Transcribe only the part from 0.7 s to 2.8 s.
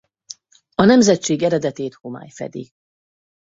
A nemzetség eredetét homály fedi.